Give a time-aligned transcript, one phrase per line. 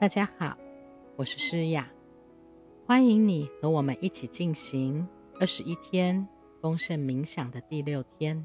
[0.00, 0.58] 大家好，
[1.16, 1.88] 我是诗雅，
[2.86, 5.06] 欢迎你和我们一起进行
[5.38, 6.26] 二十一天
[6.60, 8.44] 丰盛冥想的第六天。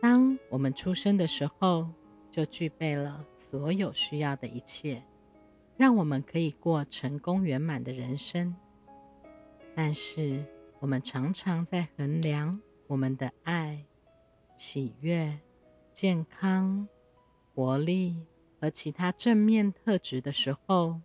[0.00, 1.88] 当我们出生的时候，
[2.30, 5.02] 就具备了所有需要的一切，
[5.76, 8.54] 让我们可以过成功圆满的人生。
[9.74, 10.44] 但是，
[10.78, 13.84] 我们常常在衡量我们的爱、
[14.56, 15.40] 喜悦、
[15.92, 16.86] 健康、
[17.52, 18.24] 活力。
[18.60, 21.00] 和其他正面特质的时候，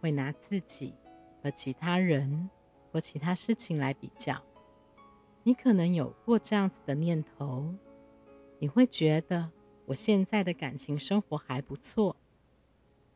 [0.00, 0.94] 会拿自己
[1.42, 2.50] 和其他人
[2.92, 4.40] 或其他事情来比较。
[5.42, 7.74] 你可能有过这样子的念头，
[8.58, 9.50] 你会觉得
[9.86, 12.14] 我现在的感情生活还不错，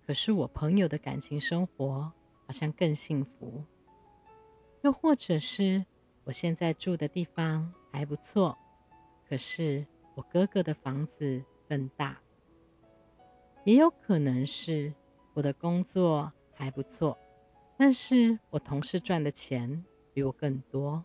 [0.06, 2.10] 可是我朋友的感情生活
[2.46, 3.62] 好像更幸福。
[4.80, 5.84] 又或者是
[6.24, 8.56] 我现在住的地方还不错，
[9.28, 12.18] 可是我哥哥的房子更大。
[13.64, 14.92] 也有可能是
[15.32, 17.18] 我的工作还不错，
[17.76, 21.02] 但是我同事赚的钱比我更多。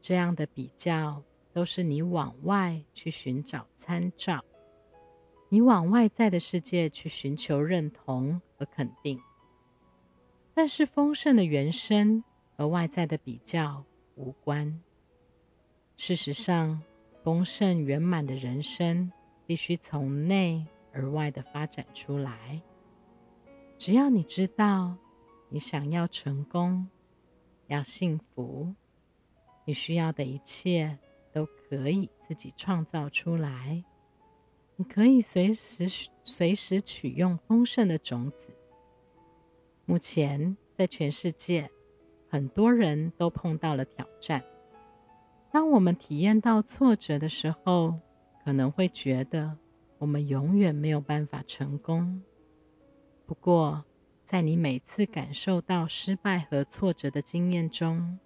[0.00, 1.22] 这样的比较
[1.52, 4.42] 都是你往外去寻找参照，
[5.50, 9.20] 你往外在的世界去寻求认同和肯定。
[10.54, 12.24] 但是丰盛的原生
[12.56, 13.84] 和外在的比较
[14.16, 14.82] 无关。
[15.96, 16.82] 事实上，
[17.22, 19.12] 丰盛圆满的人生
[19.46, 20.66] 必须从内。
[20.92, 22.60] 而外的发展出来，
[23.78, 24.96] 只要你知道
[25.48, 26.86] 你想要成功、
[27.66, 28.74] 要幸福，
[29.64, 30.98] 你需要的一切
[31.32, 33.82] 都可以自己创造出来。
[34.76, 35.88] 你可以随时
[36.22, 38.54] 随时取用丰盛的种子。
[39.84, 41.70] 目前在全世界，
[42.28, 44.42] 很多人都碰到了挑战。
[45.50, 47.98] 当我们体验到挫折的时候，
[48.44, 49.58] 可能会觉得。
[50.02, 52.20] 我们永远没有办法成功。
[53.24, 53.84] 不过，
[54.24, 58.18] 在你每次感受到失败和挫折的经验中，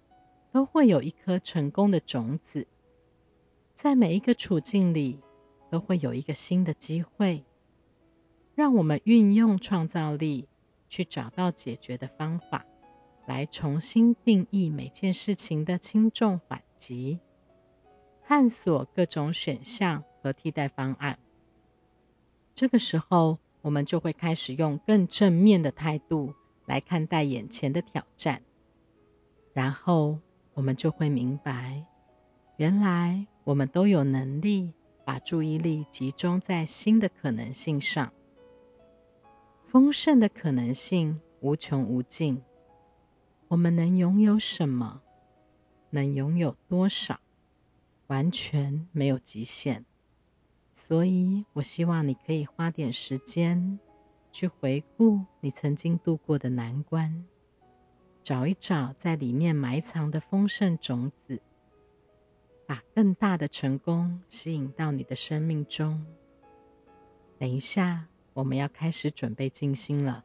[0.51, 2.65] 都会有一颗成功的种子。
[3.75, 5.19] 在每一个处境里，
[5.69, 7.45] 都会有一个新的机会，
[8.55, 10.49] 让我们运用创造力
[10.87, 12.65] 去找到解决的方法，
[13.27, 17.19] 来重新定义每件事情的轻重缓急，
[18.23, 21.19] 探索各种选项和替代方案。
[22.57, 26.33] 这个时候，我们就会开始用更正面的态度
[26.65, 28.41] 来看待眼前的挑战，
[29.53, 30.17] 然后
[30.55, 31.85] 我们就会明白，
[32.55, 34.73] 原来我们都有能力
[35.05, 38.11] 把注意力集中在新的可能性上。
[39.67, 42.41] 丰盛的可能性无穷无尽，
[43.49, 45.03] 我们能拥有什么，
[45.91, 47.19] 能拥有多少，
[48.07, 49.85] 完全没有极限。
[50.79, 53.79] 所以，我希望你可以花点时间
[54.31, 57.25] 去回顾你曾经度过的难关，
[58.21, 61.41] 找一找在里面埋藏的丰盛种子，
[62.67, 66.05] 把更大的成功吸引到你的生命中。
[67.39, 70.23] 等一下，我们要开始准备静心了。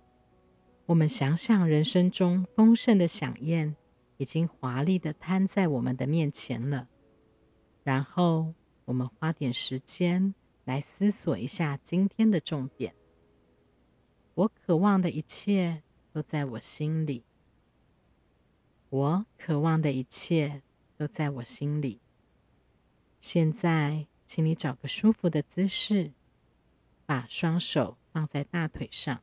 [0.84, 3.74] 我们想想人生中丰盛的飨宴，
[4.18, 6.88] 已经华丽的摊在我们的面前了。
[7.82, 8.52] 然后，
[8.84, 10.34] 我们花点时间。
[10.64, 12.94] 来思索一下今天的重点。
[14.34, 17.24] 我渴望的一切都在我心里。
[18.88, 20.62] 我渴望的一切
[20.96, 22.00] 都在我心里。
[23.20, 26.12] 现在，请你找个舒服的姿势，
[27.06, 29.22] 把双手放在大腿上，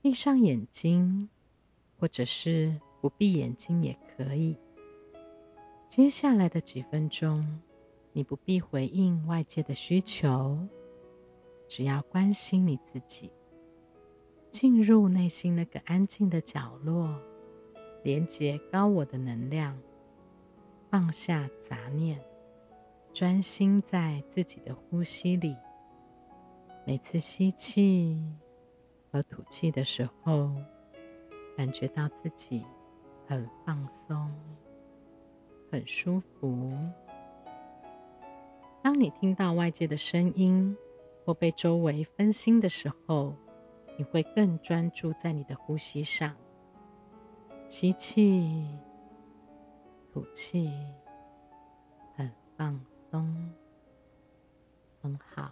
[0.00, 1.28] 闭上眼睛，
[1.98, 4.56] 或者是不闭眼睛也可以。
[5.88, 7.60] 接下来的几分钟。
[8.16, 10.58] 你不必回应外界的需求，
[11.68, 13.30] 只要关心你自己，
[14.48, 17.14] 进入内心那个安静的角落，
[18.02, 19.78] 连接高我的能量，
[20.88, 22.18] 放下杂念，
[23.12, 25.54] 专心在自己的呼吸里。
[26.86, 28.18] 每次吸气
[29.12, 30.50] 和吐气的时候，
[31.54, 32.64] 感觉到自己
[33.26, 34.32] 很放松，
[35.70, 36.72] 很舒服。
[38.86, 40.76] 当你听到外界的声音
[41.24, 43.34] 或被周围分心的时候，
[43.98, 46.36] 你会更专注在你的呼吸上。
[47.68, 48.64] 吸气，
[50.12, 50.70] 吐气，
[52.14, 52.80] 很放
[53.10, 53.52] 松，
[55.02, 55.50] 很好。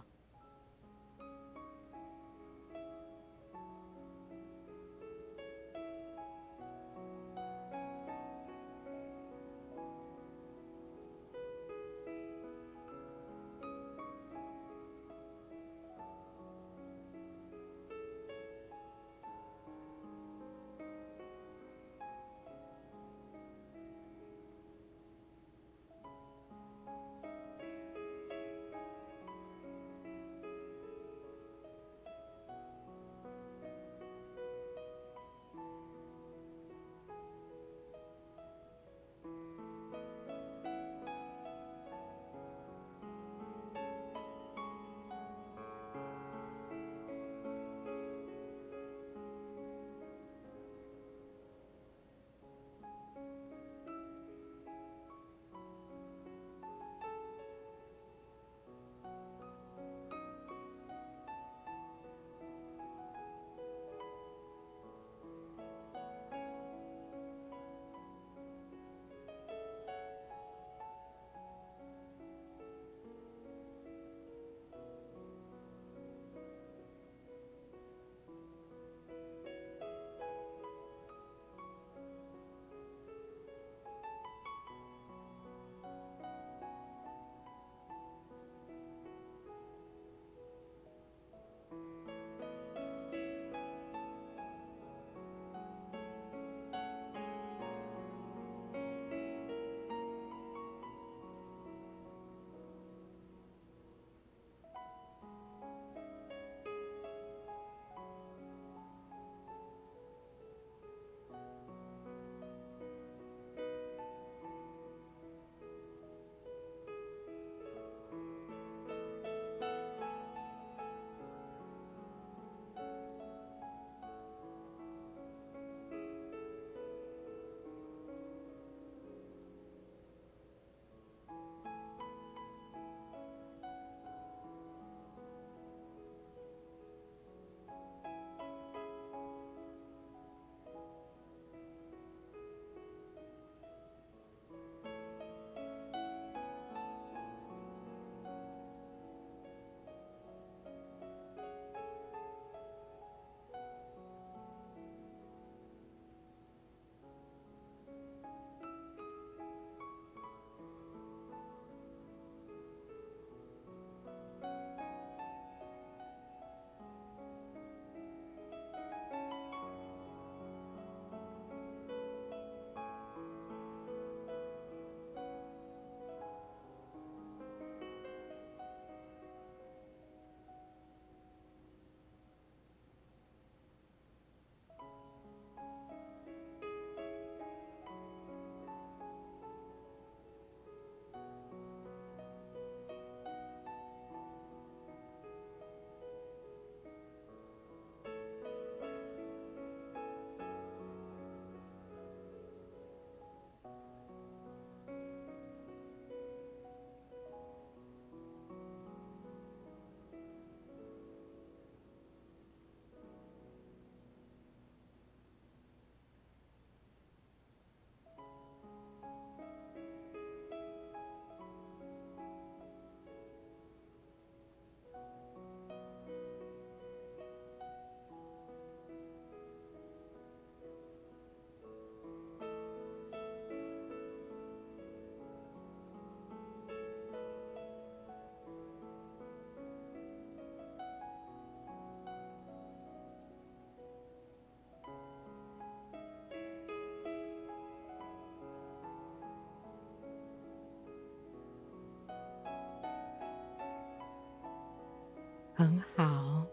[255.65, 256.45] 很好。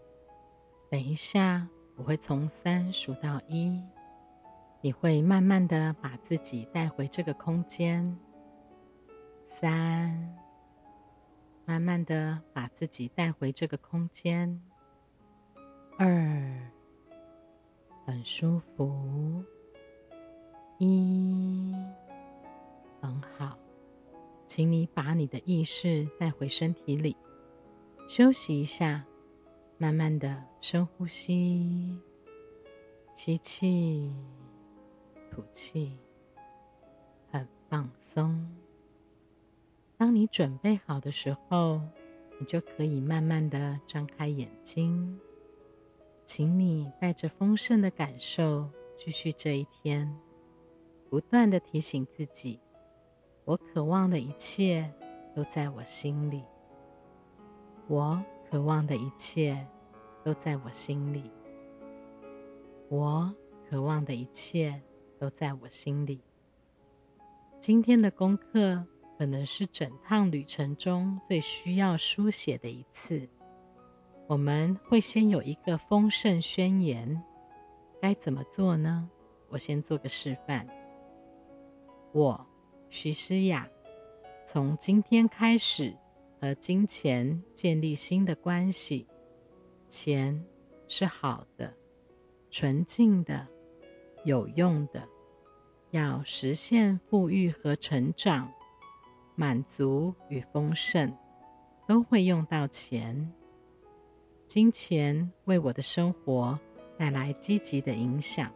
[0.89, 3.79] 等一下，我会从三数到一，
[4.81, 8.17] 你会慢慢的把自己带回这个空间。
[9.45, 10.35] 三，
[11.63, 14.59] 慢慢的把自己带回这个空间。
[15.99, 16.71] 二，
[18.07, 19.43] 很舒服。
[20.79, 21.71] 一，
[22.99, 23.55] 很好，
[24.47, 27.15] 请你把你的意识带回身体里，
[28.07, 29.03] 休息一下，
[29.77, 31.97] 慢慢的深呼吸，
[33.15, 34.13] 吸气，
[35.31, 35.97] 吐气，
[37.31, 38.47] 很放松。
[39.97, 41.81] 当你准备好的时候，
[42.39, 45.19] 你就可以慢慢的张开眼睛，
[46.23, 50.15] 请你带着丰盛的感受继续这一天。
[51.09, 52.59] 不断的提醒自己，
[53.45, 54.91] 我渴望的一切
[55.35, 56.43] 都在我心里。
[57.87, 59.67] 我渴望的一切
[60.23, 61.29] 都在我心里。
[62.89, 63.33] 我
[63.69, 64.81] 渴望的一切
[65.19, 66.21] 都在我心里。
[67.59, 68.85] 今天的功课
[69.17, 73.27] 可能是整趟旅程中最需要书写的一次。
[74.27, 77.21] 我们会先有一个丰盛宣言，
[78.01, 79.09] 该怎么做呢？
[79.49, 80.65] 我先做个示范。
[82.13, 82.47] 我
[82.89, 83.67] 徐诗雅，
[84.45, 85.95] 从今天开始
[86.43, 89.07] 和金钱建立新的关系。
[89.87, 90.43] 钱
[90.89, 91.73] 是好的、
[92.49, 93.47] 纯净的、
[94.25, 95.07] 有用的。
[95.91, 98.51] 要实现富裕和成长、
[99.35, 101.15] 满足与丰盛，
[101.87, 103.31] 都会用到钱。
[104.45, 106.59] 金钱为我的生活
[106.97, 108.51] 带来积极的影响。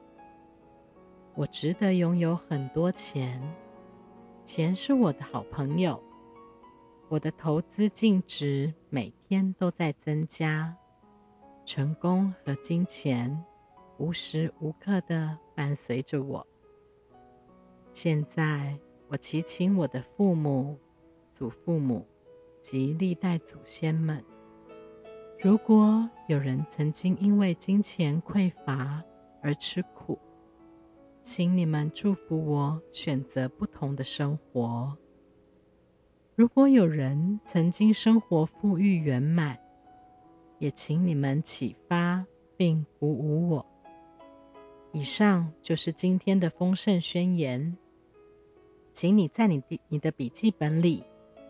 [1.36, 3.41] 我值得拥有很多钱，
[4.44, 6.03] 钱是我的好朋友。
[7.09, 10.75] 我的投资净值每天都在增加，
[11.65, 13.45] 成功和金钱
[13.97, 16.45] 无时无刻的伴随着我。
[17.93, 20.77] 现在，我祈请我的父母、
[21.33, 22.05] 祖父母
[22.61, 24.21] 及历代祖先们，
[25.39, 29.01] 如果有人曾经因为金钱匮乏
[29.41, 30.19] 而吃苦。
[31.23, 34.97] 请你们祝福我选择不同的生活。
[36.38, 39.58] 如果有人曾经生活富裕圆满，
[40.60, 42.24] 也请你们启发
[42.56, 43.65] 并鼓舞我。
[44.91, 47.75] 以上就是今天的丰盛宣言，
[48.94, 51.03] 请你在你的你的笔记本里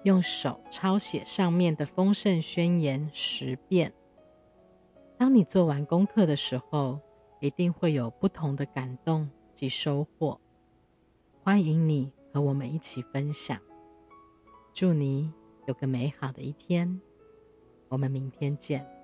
[0.03, 3.91] 用手抄写上面的丰盛宣言十遍。
[5.17, 6.97] 当你做完功课的时候，
[7.41, 9.29] 一定会有不同的感动。
[9.53, 10.39] 及收获，
[11.43, 13.59] 欢迎你和我们一起分享。
[14.79, 15.33] 祝你
[15.65, 17.01] 有个美好的一天，
[17.89, 18.96] 我们明天见。